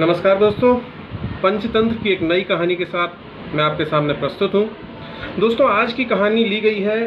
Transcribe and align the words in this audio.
नमस्कार 0.00 0.38
दोस्तों, 0.38 0.74
पंचतंत्र 1.42 1.96
की 2.02 2.10
एक 2.10 2.20
नई 2.22 2.42
कहानी 2.42 2.76
के 2.76 2.84
साथ 2.84 3.54
मैं 3.54 3.64
आपके 3.64 3.84
सामने 3.84 4.12
प्रस्तुत 4.12 4.54
हूँ। 4.54 4.64
दोस्तों, 5.38 5.68
आज 5.70 5.92
की 5.92 6.04
कहानी 6.04 6.44
ली 6.44 6.60
गई 6.60 6.80
है 6.80 7.04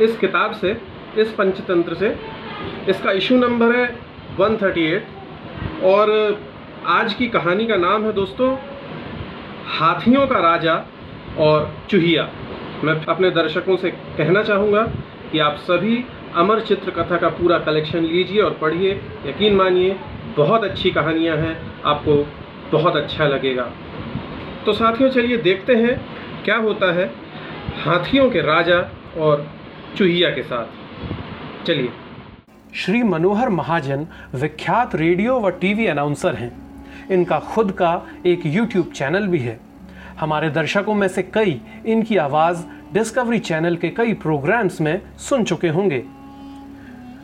इस 0.00 0.16
किताब 0.18 0.52
से, 0.52 0.70
इस 1.18 1.30
पंचतंत्र 1.32 1.94
से। 1.94 2.08
इसका 2.88 3.12
इशू 3.12 3.36
नंबर 3.36 3.76
है 3.76 3.86
138 4.38 5.84
और 5.84 6.10
आज 6.88 7.14
की 7.14 7.28
कहानी 7.28 7.66
का 7.66 7.76
नाम 7.76 8.04
है 8.04 8.12
दोस्तों, 8.12 8.52
हाथियों 9.78 10.26
का 10.26 10.40
राजा 10.40 10.74
और 11.38 11.72
चूहिया। 11.90 12.28
मैं 12.84 13.00
अपने 13.06 13.30
दर्शकों 13.30 13.76
से 13.76 13.90
कहना 13.90 14.42
चाहूँगा 14.42 14.82
कि 15.32 15.38
आप 15.38 15.56
सभी 15.62 16.04
अमर 16.36 16.60
चित्र 16.60 16.90
कथा 16.90 17.16
का 17.16 17.28
पूरा 17.30 17.58
कलेक्शन 17.58 18.04
लीजिए 18.04 18.42
और 18.42 18.58
पढ़िए, 18.60 19.00
यकीन 19.26 19.56
मानिए 19.56 19.96
बहुत 20.38 20.64
अच्छी 20.64 20.90
कहानियाँ 20.90 21.36
हैं, 21.36 21.82
आपको 21.84 22.14
बहुत 22.72 22.96
अच्छा 22.96 23.24
लगेगा। 23.24 23.62
तो 24.66 24.72
साथियों, 24.72 25.10
चलिए 25.10 25.36
देखते 25.36 25.74
हैं 25.74 26.00
क्या 26.44 26.56
होता 26.56 26.92
है 26.94 27.10
हाथियों 27.84 28.30
के 28.30 28.40
राजा 28.40 28.78
और 29.20 29.46
चूहिया 29.96 30.30
के 30.30 30.42
साथ। 30.42 30.66
चलिए। 31.66 31.88
श्री 32.74 33.02
मनोहर 33.02 33.48
महाजन 33.48 34.06
विख्यात 34.34 34.94
रेडियो 34.94 35.40
व 35.40 35.50
टीवी 35.50 35.86
अनाउंसर 35.86 36.34
हैं। 36.34 36.52
इनका 37.10 37.38
खुद 37.38 37.72
का 37.72 38.02
एक 38.26 38.40
यूट्यूब 38.46 38.92
चैनल 38.94 39.26
भी 39.26 39.38
है। 39.38 39.60
हमारे 40.20 40.50
दर्शकों 40.50 40.94
में 40.94 41.08
से 41.08 41.22
कई 41.22 41.60
इनकी 41.86 42.16
आवाज़ 42.16 42.64
डिस्कवरी 42.94 43.38
चैनल 43.38 43.76
के 43.76 43.88
कई 43.88 44.14
प्रोग्राम्स 44.14 44.80
में 44.80 45.00
सुन 45.18 45.44
चुके 45.44 45.68
होंगे। 45.68 46.02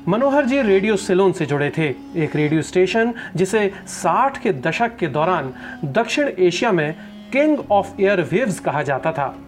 मनोहर 0.09 0.45
जी 0.45 0.63
रेडियो 0.63 0.97
सिलोन 0.97 1.33
से 1.33 1.47
जुड़े 1.47 1.73
थे। 1.79 1.95
एक 2.17 2.37
रेडियो 2.37 2.63
स्टेशन 2.63 3.15
जिसे 3.37 3.73
60 3.89 4.39
के 4.39 4.53
दशक 4.53 4.97
के 4.97 5.07
दौरान 5.07 5.55
दक्षिण 5.85 6.29
एशिया 6.39 6.73
में 6.73 6.95
किंग 7.33 7.59
ऑफ़ 7.71 8.01
एयर 8.01 8.21
वेव्स 8.21 8.61
कहा 8.61 8.83
जाता 8.83 9.13
था। 9.13 9.39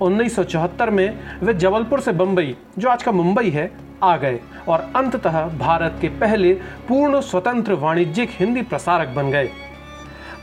1974 0.00 0.90
में 0.90 1.18
वे 1.42 1.54
जबलपुर 1.54 2.00
से 2.00 2.12
बंबई, 2.12 2.56
जो 2.78 2.88
आज 2.88 3.02
का 3.02 3.12
मुंबई 3.12 3.50
है, 3.50 3.70
आ 4.02 4.16
गए 4.16 4.40
और 4.68 4.92
अंततः 4.96 5.58
भारत 5.58 5.98
के 6.00 6.08
पहले 6.08 6.54
पूर्ण 6.88 7.20
स्वतंत्र 7.20 7.72
वाणिज्यिक 7.72 8.30
हिंदी 8.32 8.62
प्रसारक 8.62 9.08
बन 9.08 9.30
गए। 9.30 9.50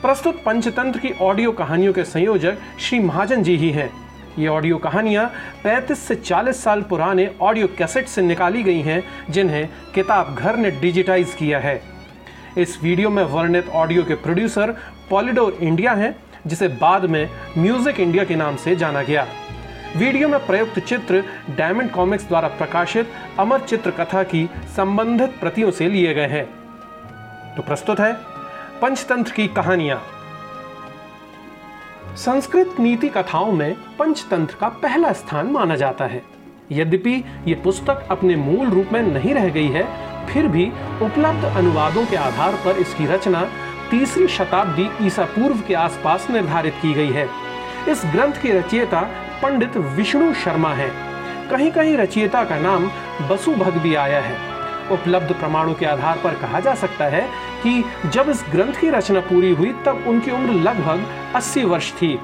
प्रस्तुत 0.02 0.44
पंचतंत्र 0.46 1.00
की 1.00 1.12
ऑडियो 1.22 1.52
कहानियों 1.52 1.94
के 1.94 2.04
संयोजक 2.04 2.58
श्री 2.80 3.00
महाजन 3.00 3.44
जी 3.44 3.56
ही 3.56 3.70
हैं। 3.70 4.03
ये 4.40 4.48
ऑडियो 4.48 4.78
कहानियाँ 4.78 5.30
35 5.64 6.00
से 6.00 6.16
40 6.16 6.64
साल 6.64 6.82
पुराने 6.82 7.30
ऑडियो 7.42 7.68
कैसेट 7.78 8.08
से 8.08 8.22
निकाली 8.22 8.64
गई 8.64 8.82
हैं, 8.82 9.04
जिन्हें 9.30 9.68
किताब 9.96 10.36
घर 10.36 10.58
ने 10.58 10.72
डिजिटाइज 10.72 11.34
किया 11.34 11.60
है। 11.60 11.82
इस 12.58 12.78
वीडियो 12.84 13.10
में 13.10 13.24
वर्णित 13.24 13.70
ऑडियो 13.70 14.04
के 14.04 14.16
प्रोड्यूसर 14.16 14.76
पॉलिडोर 15.10 15.58
इंडिया 15.62 15.94
हैं, 15.94 16.16
जिसे 16.48 16.68
बाद 16.68 17.06
में 17.06 17.30
म्यूज़िक 17.58 18.00
इंडिया 18.00 18.24
के 18.24 18.36
नाम 18.36 18.56
से 18.56 18.76
जाना 18.76 19.04
गया। 19.04 19.26
वीडियो 19.98 20.28
में 20.30 20.40
प्रयुक्त 20.46 20.80
चित्र 20.80 21.24
डायमंड 21.58 21.92
कॉमिक्स 21.92 22.28
द्वारा 22.28 22.48
प्रकाशित 22.48 23.10
अमर 23.40 23.60
चित्र 23.60 23.92
कथा 23.92 24.24
की 24.24 24.50
संबंधित 24.76 25.40
प्रतियों 25.40 25.72
से 25.72 25.88
लिए 25.90 26.14
गए 26.14 26.28
हैं। 26.28 26.46
तो 27.56 27.62
प्रस्तुत 27.62 28.00
है 28.00 28.14
पंचतंत्र 28.82 29.32
की 29.32 29.48
कहानियाँ। 29.48 30.02
संस्कृत 32.18 32.76
नीति 32.80 33.08
कथाओं 33.10 33.52
में 33.52 33.74
पंचतंत्र 34.00 34.56
का 34.60 34.68
पहला 34.82 35.12
स्थान 35.12 35.48
माना 35.48 35.76
जाता 35.76 36.06
है। 36.06 36.22
यद्यपि 36.72 37.14
ये 37.48 37.54
पुस्तक 37.54 38.08
अपने 38.12 38.36
मूल 38.36 38.68
रूप 38.68 38.90
में 38.94 39.02
नहीं 39.04 39.34
रह 39.34 39.48
गई 39.50 39.68
है, 39.68 39.84
फिर 40.28 40.48
भी 40.48 40.66
उपलब्ध 41.02 41.46
अनुवादों 41.48 42.06
के 42.06 42.16
आधार 42.16 42.56
पर 42.56 42.78
इसकी 42.78 43.06
रचना 43.06 43.42
तीसरी 43.92 44.28
शताब्दी 44.28 44.90
ईसा 45.08 45.26
पूर्व 45.26 45.62
के 45.68 45.74
आसपास 45.74 46.30
निर्धारित 46.30 46.74
की 46.82 46.94
गई 46.94 47.12
है। 47.12 47.28
इस 47.90 48.02
ग्रंथ 48.06 48.42
की 48.42 48.52
रचयिता 48.52 49.02
पंडित 49.44 49.78
विष्णु 49.98 50.34
शर्मा 50.34 50.74
है। 50.74 50.90
कहीं 51.50 51.72
कहीं 51.72 51.98
रचयिता 51.98 52.44
का 52.44 52.60
नाम 52.60 52.90
बसु 53.30 53.56
भग 53.56 53.78
भी 53.78 53.96
आया 53.96 54.20
है। 54.22 54.38
उपलब्ध 54.92 55.34
प्रमाणों 55.34 55.74
के 55.74 55.86
आधार 55.86 56.20
पर 56.24 56.36
कहा 56.36 56.60
जा 56.60 56.76
सकता 56.76 57.06
है 57.06 57.28
कि 57.64 57.86
जब 58.10 58.30
इस 58.30 58.46
ग्रंथ 58.52 58.74
की 58.74 58.90
रचना 58.90 59.20
पूरी 59.20 59.54
हुई, 59.54 59.74
तब 59.86 60.04
उनकी 60.08 60.32
उम्र 60.32 60.54
लगभग 60.54 61.06
80 61.36 61.64
वर्ष 61.64 61.94
थी। 61.94 62.20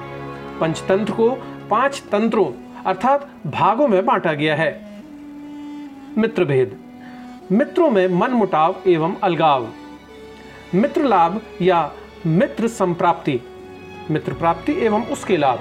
पंचतंत्र 0.60 1.12
को 1.12 1.30
पाँच 1.70 2.02
तंत्रों, 2.12 2.82
अर्थात 2.84 3.30
भागों 3.46 3.88
में 3.88 4.06
बांटा 4.06 4.32
गया 4.32 4.56
है। 4.56 5.02
मित्र 6.18 6.44
भेद 6.44 6.76
मित्रों 7.52 7.90
में 7.90 8.08
मन 8.08 8.30
मुटाव 8.30 8.76
एवं 8.86 9.16
अलगाव। 9.22 9.68
मित्र 10.74 11.04
लाभ 11.04 11.40
या 11.62 11.92
मित्र 12.26 12.68
संप्राप्ति। 12.68 13.40
मित्र 14.10 14.32
प्राप्ति 14.32 14.72
एवं 14.72 15.04
उसके 15.06 15.36
लाभ। 15.36 15.58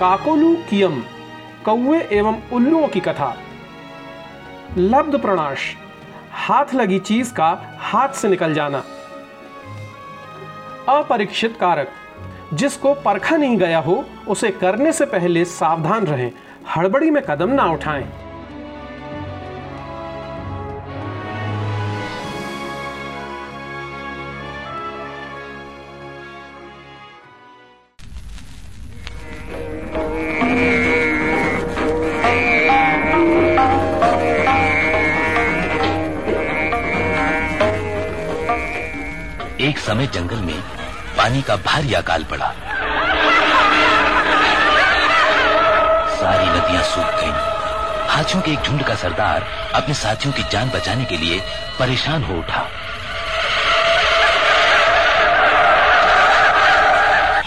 काकोलू 0.00 0.54
कियम 0.70 1.02
कौए 1.64 2.08
एवं 2.12 2.38
उल्लुओं 2.52 2.88
की 2.88 3.00
कथा। 3.00 3.36
लब्ध 4.78 5.20
प्रणाश। 5.20 5.76
हाथ 6.32 6.74
लगी 6.74 6.98
चीज़ 6.98 7.34
का 7.34 7.76
हाथ 7.78 8.08
से 8.08 8.28
निकल 8.28 8.54
जाना। 8.54 8.78
अपरीक्षित 10.88 11.56
कारक, 11.60 11.88
जिसको 12.54 12.94
परखा 12.94 13.36
नहीं 13.36 13.56
गया 13.56 13.78
हो, 13.78 14.04
उसे 14.28 14.50
करने 14.50 14.92
से 14.92 15.04
पहले 15.04 15.44
सावधान 15.44 16.06
रहें। 16.06 16.32
हड़बड़ी 16.76 17.10
में 17.10 17.22
कदम 17.22 17.50
ना 17.50 17.64
उठाएँ। 17.64 18.21
समय 40.02 40.10
जंगल 40.14 40.36
में 40.36 40.60
पानी 41.16 41.42
का 41.42 41.56
भारी 41.56 41.92
अकाल 41.92 42.24
पड़ा। 42.24 42.46
सारी 46.16 46.46
नदियाँ 46.48 46.82
सूख 46.82 47.04
गईं। 47.04 47.32
हाथियों 48.08 48.42
के 48.42 48.50
एक 48.50 48.62
झुंड 48.62 48.82
का 48.82 48.94
सरदार 48.94 49.46
अपने 49.74 49.94
साथियों 49.94 50.32
की 50.34 50.42
जान 50.42 50.70
बचाने 50.70 51.04
के 51.04 51.16
लिए 51.16 51.38
परेशान 51.78 52.24
हो 52.24 52.34
उठा। 52.34 52.66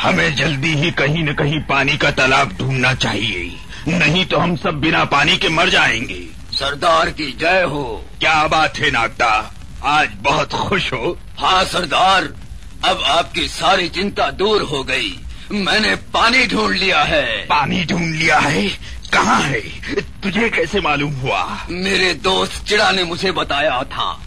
हमें 0.01 0.35
जल्दी 0.35 0.73
ही 0.75 0.91
कहीं 0.91 1.23
न 1.23 1.33
कहीं 1.33 1.59
पानी 1.59 1.97
का 1.97 2.11
तालाब 2.11 2.55
ढूंढना 2.59 2.93
चाहिए। 2.93 3.59
नहीं 3.87 4.25
तो 4.25 4.37
हम 4.37 4.55
सब 4.55 4.79
बिना 4.81 5.03
पानी 5.05 5.37
के 5.37 5.49
मर 5.49 5.69
जाएँगे। 5.69 6.23
सरदार 6.53 7.09
की 7.09 7.31
जय 7.39 7.63
हो। 7.63 8.05
क्या 8.19 8.47
बात 8.47 8.77
है 8.77 8.91
नागदा? 8.91 9.51
आज 9.83 10.09
बहुत 10.15 10.53
खुश 10.53 10.93
हो। 10.93 11.17
हाँ 11.39 11.63
सरदार। 11.63 12.44
अब 12.85 13.03
आपकी 13.03 13.47
सारी 13.47 13.89
चिंता 13.89 14.31
दूर 14.31 14.61
हो 14.61 14.83
गई। 14.83 15.19
मैंने 15.51 15.95
पानी 15.95 16.47
ढूंढ 16.47 16.75
लिया 16.75 17.03
है। 17.03 17.45
पानी 17.45 17.85
ढूंढ 17.85 18.15
लिया 18.15 18.37
है? 18.37 18.67
कहाँ 19.13 19.41
है? 19.41 19.59
तुझे 19.95 20.49
कैसे 20.49 20.81
मालूम 20.81 21.13
हुआ? 21.13 21.67
मेरे 21.69 22.13
दोस्त 22.13 22.65
चिड़ा 22.67 22.91
ने 22.91 23.03
मुझे 23.03 23.31
बताया 23.31 23.83
था। 23.83 24.21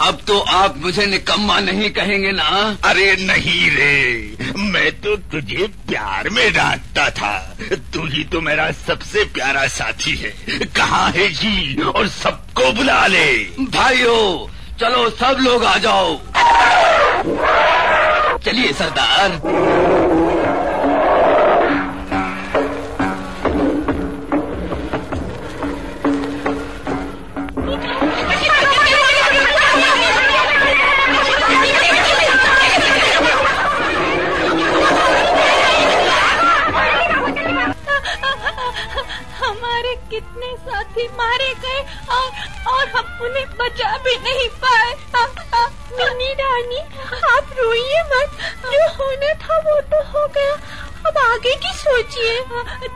अब 0.00 0.18
तो 0.26 0.38
आप 0.38 0.76
मुझे 0.76 1.06
निकम्मा 1.06 1.60
नहीं 1.60 1.90
कहेंगे 1.90 2.32
ना? 2.32 2.76
अरे 2.84 3.16
नहीं 3.20 3.70
रे। 3.70 4.36
मैं 4.56 5.00
तो 5.00 5.16
तुझे 5.16 5.66
प्यार 5.88 6.28
में 6.28 6.52
डांटता 6.52 7.10
था। 7.10 7.56
तू 7.72 8.06
ही 8.06 8.24
तो 8.24 8.40
मेरा 8.40 8.70
सबसे 8.70 9.24
प्यारा 9.24 9.66
साथी 9.68 10.16
है। 10.16 10.58
कहाँ 10.66 11.10
है 11.10 11.28
जी? 11.28 11.82
और 11.82 12.08
सबको 12.08 12.72
बुला 12.72 13.06
ले। 13.06 13.38
भाइयों 13.60 14.56
चलो 14.76 15.10
सब 15.10 15.36
लोग 15.40 15.64
आ 15.64 15.76
जाओ। 15.76 16.20
चलिए 18.44 18.72
सरदार। 18.72 20.29
मिनी 46.30 46.42
रानी, 46.42 46.78
आप 47.28 47.54
रोइए 47.58 48.02
मत। 48.02 48.30
जो 48.64 48.82
होना 48.94 49.32
था 49.34 49.56
वो 49.58 49.80
तो 49.80 50.02
हो 50.08 50.26
गया। 50.28 50.52
अब 51.06 51.18
आगे 51.18 51.54
की 51.56 51.72
सोचिए। 51.72 52.38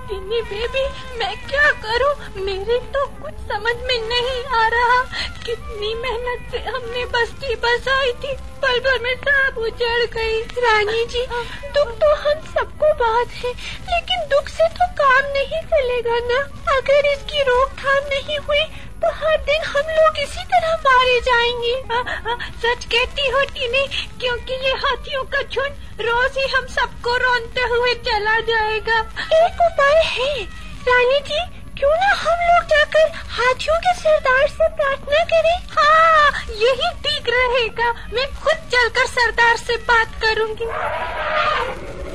टिनी 0.09 0.41
बेबी, 0.43 0.85
मैं 1.19 1.35
क्या 1.49 1.71
करूँ? 1.85 2.15
मेरे 2.45 2.79
तो 2.95 3.07
कुछ 3.23 3.35
समझ 3.49 3.77
में 3.77 4.01
नहीं 4.09 4.45
आ 4.45 4.67
रहा। 4.69 5.03
कितनी 5.47 5.95
मेहनत 5.95 6.51
से 6.51 6.59
हमने 6.59 7.05
बस्ती 7.07 7.55
बसाई 7.55 8.13
थी। 8.13 8.37
पल 8.63 8.79
भर 8.81 8.99
में 9.03 9.15
सब 9.17 9.59
उजड़ 9.59 10.05
गई। 10.15 10.41
रानी 10.59 11.05
जी, 11.05 11.27
दुख 11.75 11.91
तो 11.99 12.15
हम 12.15 12.41
सबको 12.55 12.93
बात 12.95 13.29
है, 13.35 13.51
लेकिन 13.91 14.29
दुख 14.29 14.49
से 14.49 14.69
तो 14.69 14.87
काम 14.95 15.33
नहीं 15.33 15.61
चलेगा 15.63 16.19
ना। 16.29 16.41
अगर 16.77 17.07
इसकी 17.07 17.43
रोकथाम 17.43 18.09
नहीं 18.09 18.39
हुई 18.39 18.65
तो 19.05 19.11
हर 19.15 19.37
दिन 19.47 19.65
हम 19.65 19.89
लोग 19.95 20.19
इसी 20.19 20.43
तरह 20.51 20.75
मारे 20.85 21.19
जाएँगे। 21.21 21.73
आ, 21.95 21.99
आ, 22.31 22.37
सच 22.63 22.85
कहती 22.85 23.31
हो 23.31 23.41
टीने 23.55 23.83
क्योंकि 24.21 24.55
ये 24.65 24.71
हाथियों 24.85 25.25
का 25.25 25.43
झुंड 25.43 26.01
रोज 26.01 26.39
ही 26.39 26.47
हम 26.53 26.67
सबको 26.77 27.17
रोनते 27.17 27.67
हुए 27.73 27.93
चला 28.07 28.39
जाएगा। 28.51 28.99
एक 29.41 29.61
उपाय 29.67 30.01
है। 30.05 30.45
रानी 30.89 31.19
जी 31.29 31.41
क्यों 31.79 31.91
ना 31.91 32.13
हम 32.15 32.47
लोग 32.49 32.65
जाकर 32.71 33.11
हाथियों 33.33 33.77
के 33.79 33.95
सरदार 34.01 34.47
से 34.49 34.69
प्रार्थना 34.77 35.25
करें? 35.33 35.59
हाँ 35.77 36.31
यही 36.63 36.91
ठीक 37.05 37.29
रहेगा। 37.29 37.93
मैं 38.15 38.27
खुद 38.35 38.69
चलकर 38.73 39.07
सरदार 39.07 39.57
से 39.57 39.77
बात 39.91 40.19
करूँगी। 40.23 40.71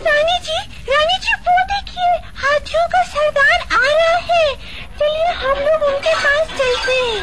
रानी 0.07 0.39
जी 0.39 0.59
रानी 0.91 1.17
जी 1.17 1.33
वो 1.47 1.59
देखिए 1.73 2.11
हाथियों 2.43 2.87
का 2.87 3.03
सरदार 3.13 3.59
आ 3.73 3.93
रहा 3.93 4.17
है। 4.33 4.68
चलिए 4.99 5.33
हम 5.41 5.59
लोग 5.65 5.83
उनके 5.89 6.13
पास 6.23 6.47
चलते 6.59 6.93
हैं। 6.93 7.19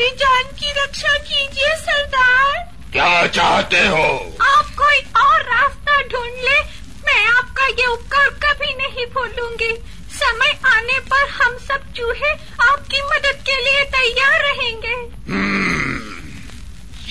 हमारी 0.00 0.16
जान 0.16 0.44
की 0.58 0.70
रक्षा 0.72 1.12
कीजिए 1.18 1.74
सरदार। 1.76 2.58
क्या 2.92 3.26
चाहते 3.26 3.80
हो? 3.86 4.04
आप 4.42 4.68
कोई 4.78 5.00
और 5.22 5.42
रास्ता 5.42 5.96
ढूंढ 6.02 6.38
ले 6.44 6.60
मैं 7.06 7.26
आपका 7.26 7.66
ये 7.66 7.86
उपकार 7.86 8.28
कभी 8.44 8.72
नहीं 8.72 9.04
भूलूँगी। 9.06 9.72
समय 10.12 10.58
आने 10.66 10.98
पर 11.10 11.28
हम 11.28 11.58
सब 11.58 11.92
चूहे 11.92 12.30
आपकी 12.68 13.02
मदद 13.02 13.42
के 13.48 13.56
लिए 13.56 13.84
तैयार 13.96 14.40
रहेंगे। 14.40 14.94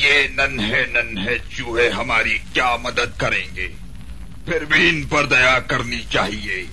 ये 0.01 0.27
नन्हे 0.39 0.81
नन्हे 0.95 1.37
चूहे 1.57 1.89
हमारी 1.89 2.37
क्या 2.53 2.75
मदद 2.77 3.13
करेंगे? 3.21 3.67
फिर 4.47 4.65
भी 4.65 4.87
इन 4.89 5.03
पर 5.05 5.25
दया 5.25 5.59
करनी 5.59 6.03
चाहिए। 6.13 6.63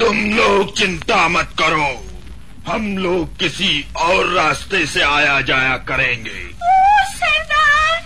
तुम 0.00 0.18
लोग 0.34 0.76
चिंता 0.76 1.28
मत 1.28 1.54
करो। 1.58 2.13
हम 2.66 2.96
लोग 2.98 3.36
किसी 3.38 3.72
और 4.04 4.26
रास्ते 4.34 4.84
से 4.86 5.00
आया 5.02 5.40
जाया 5.48 5.76
करेंगे। 5.88 6.30
ओ 6.30 6.70
सरदार 7.14 7.96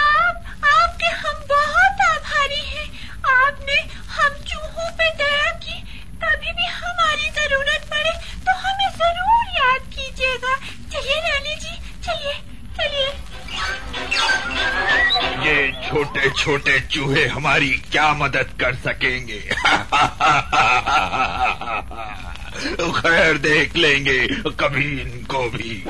आप 0.00 0.36
आपके 0.72 1.10
हम 1.20 1.38
बहुत 1.52 2.02
आभारी 2.08 2.62
हैं। 2.72 2.86
आपने 3.34 3.78
हम 4.16 4.32
चूहों 4.50 4.88
पे 4.98 5.06
दया 5.22 5.50
की 5.64 5.76
कभी 6.24 6.50
भी 6.58 6.66
हमारी 6.74 7.30
ज़रूरत 7.38 7.82
पड़े 7.92 8.12
तो 8.46 8.56
हमें 8.64 8.90
ज़रूर 9.00 9.44
याद 9.60 9.82
कीजिएगा। 9.96 10.52
चलिए 10.92 11.18
रानी 11.28 11.54
जी 11.64 11.74
चलिए 12.08 12.36
चलिए। 12.80 13.08
ये 15.48 15.58
छोटे 15.88 16.30
छोटे 16.42 16.78
चूहे 16.92 17.24
हमारी 17.28 17.70
क्या 17.92 18.12
मदद 18.22 18.48
कर 18.60 18.74
सकेंगे? 18.86 19.40
खैर 22.58 23.38
देख 23.38 23.76
लेंगे 23.76 24.18
कभी 24.60 24.84
इनको 25.00 25.42
भी। 25.50 25.82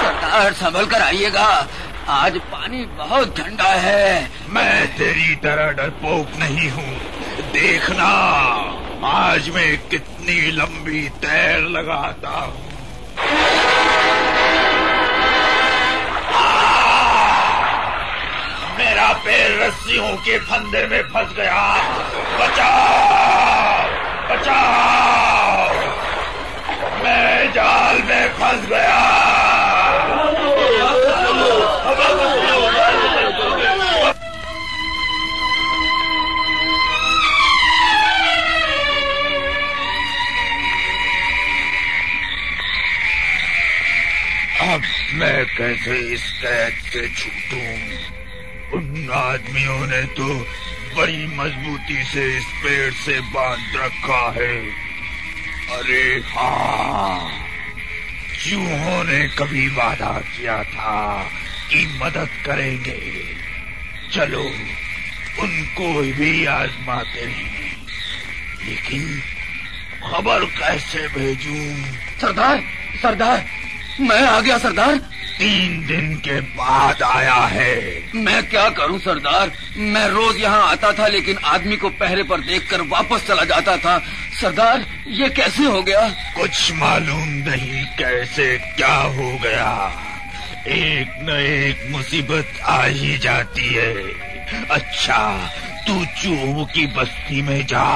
सरदार 0.00 0.52
संभल 0.54 0.86
कर 0.86 1.02
आइएगा। 1.02 1.46
आज 2.08 2.36
पानी 2.52 2.84
बहुत 2.98 3.36
ठंडा 3.36 3.72
है। 3.80 4.30
मैं 4.50 4.86
तेरी 4.96 5.34
तरह 5.36 5.70
डरपोक 5.72 6.38
नहीं 6.38 6.70
हूँ। 6.70 6.92
देखना 7.52 8.08
आज 9.08 9.48
मैं 9.50 9.76
कितनी 9.88 10.40
लंबी 10.52 11.08
तैर 11.22 11.60
लगाता 11.68 12.30
हूँ। 12.30 12.69
पैर 20.00 20.16
के 20.16 20.38
फंदे 20.38 20.86
में 20.86 21.02
फंस 21.02 21.36
गया। 21.36 21.74
बचाओ! 22.40 23.08
बचाओ! 24.30 25.68
मैं 27.04 27.52
जाल 27.52 28.02
में 28.02 28.28
फंस 28.28 28.68
गया। 28.68 29.20
अब 44.74 44.82
मैं 45.14 45.46
कैसे 45.46 46.14
इस 46.14 46.32
कैद 46.42 46.72
से 46.72 47.08
छूटूं? 47.08 48.19
उन 48.74 49.10
आदमियों 49.12 49.86
ने 49.86 50.02
तो 50.02 50.46
बड़ी 50.96 51.26
मजबूती 51.26 52.04
से 52.04 52.36
इस 52.36 52.44
पेड़ 52.44 52.92
से 52.92 53.20
बाँध 53.20 53.76
रखा 53.76 54.34
है। 54.36 54.56
अरे 55.78 56.22
हाँ 56.26 57.46
चूहों 58.44 59.04
ने 59.04 59.28
कभी 59.28 59.68
वादा 59.68 60.20
किया 60.20 60.62
था 60.62 61.30
कि 61.70 62.00
मदद 62.02 62.28
करेंगे? 62.46 63.22
चलो, 64.12 64.44
उनको 65.42 66.00
भी 66.02 66.44
आजमाते 66.44 67.20
हैं। 67.20 67.86
लेकिन 68.64 69.22
खबर 70.10 70.44
कैसे 70.44 71.08
भेजूं? 71.08 71.92
सरदार 72.20 72.62
सरदार, 73.02 73.46
मैं 74.00 74.22
आ 74.22 74.40
गया, 74.40 74.58
सरदार। 74.58 75.19
तीन 75.40 75.86
दिन 75.86 76.14
के 76.16 76.40
बाद 76.40 77.02
आया 77.02 77.34
है। 77.34 78.02
मैं 78.14 78.42
क्या 78.48 78.68
करूँ 78.68 78.98
सरदार? 78.98 79.52
मैं 79.76 80.08
रोज 80.08 80.40
यहाँ 80.40 80.70
आता 80.70 80.92
था 80.92 81.06
लेकिन 81.06 81.38
आदमी 81.44 81.76
को 81.76 81.88
पहरे 81.88 82.22
पर 82.22 82.40
देखकर 82.40 82.80
वापस 82.80 83.26
चला 83.26 83.44
जाता 83.44 83.76
था। 83.76 83.98
सरदार 84.40 84.84
ये 85.08 85.28
कैसे 85.28 85.64
हो 85.64 85.82
गया? 85.82 86.00
कुछ 86.08 86.72
मालूम 86.72 87.28
नहीं 87.28 87.84
कैसे 87.84 88.58
क्या 88.58 88.94
हो 88.94 89.38
गया। 89.42 89.72
एक 90.68 91.16
न 91.22 91.40
एक 91.40 91.88
मुसीबत 91.90 92.60
आ 92.64 92.84
ही 92.84 93.18
जाती 93.18 93.66
है। 93.66 93.94
अच्छा 94.70 95.50
तू 95.86 96.04
चूहों 96.04 96.64
की 96.64 96.86
बस्ती 96.86 97.42
में 97.42 97.66
जा 97.66 97.88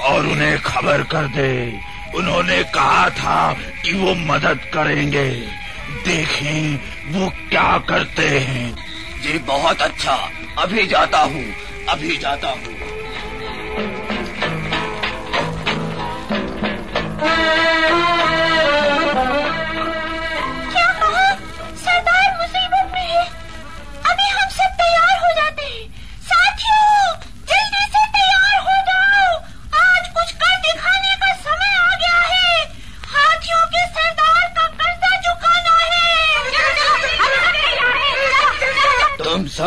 और 0.00 0.26
उन्हें 0.26 0.58
खबर 0.58 1.02
कर 1.02 1.28
दे। 1.28 1.80
उन्होंने 2.14 2.62
कहा 2.64 3.10
था 3.10 3.52
कि 3.84 3.92
वो 3.92 4.14
मदद 4.14 4.60
करेंगे। 4.74 5.65
देखें 5.90 6.76
वो 7.12 7.28
क्या 7.28 7.78
करते 7.88 8.28
हैं। 8.28 8.76
जी 9.22 9.38
बहुत 9.38 9.82
अच्छा। 9.82 10.30
अभी 10.58 10.86
जाता 10.86 11.18
हूँ। 11.18 11.54
अभी 11.88 12.16
जाता 12.16 12.48
हूँ। 12.48 12.76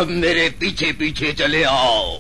मेरे 0.10 0.50
पीछे 0.50 0.92
पीछे 0.92 1.34
चले 1.34 1.64
आओ। 1.64 2.20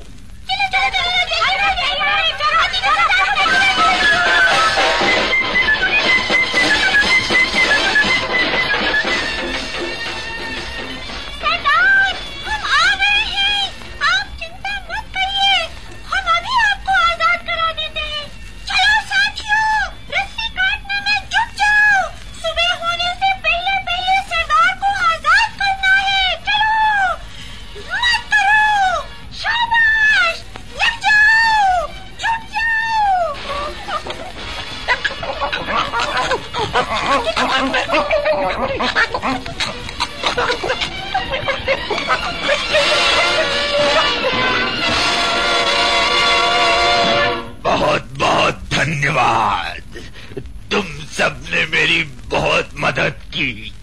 सबने 51.19 51.65
मेरी 51.65 52.03
बहुत 52.03 52.69
मदद 52.75 53.15
की। 53.27 53.73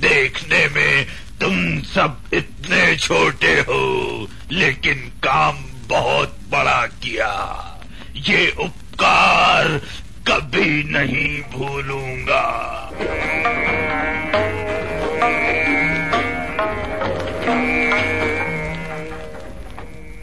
देखने 0.00 0.68
में 0.68 1.06
तुम 1.40 1.82
सब 1.82 2.30
इतने 2.34 2.96
छोटे 2.96 3.52
हो, 3.60 4.28
लेकिन 4.52 4.94
काम 4.94 5.56
बहुत 5.88 6.38
बड़ा 6.50 6.86
किया। 6.86 7.32
ये 8.16 8.50
उपकार 8.50 9.78
कभी 10.28 10.82
नहीं 10.84 11.42
भूलूँगा। 11.52 12.46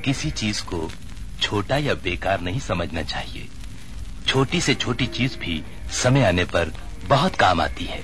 किसी 0.06 0.32
चीज़ 0.32 0.64
को 0.64 0.92
छोटा 1.42 1.78
या 1.78 1.94
बेकार 1.94 2.42
नहीं 2.42 2.60
समझना 2.60 3.02
चाहिए। 3.02 3.48
छोटी 4.34 4.60
से 4.62 4.74
छोटी 4.74 5.06
चीज़ 5.06 5.38
भी 5.38 5.64
समय 5.94 6.24
आने 6.24 6.44
पर 6.46 6.72
बहुत 7.06 7.36
काम 7.36 7.62
आती 7.62 7.86
है। 7.86 8.00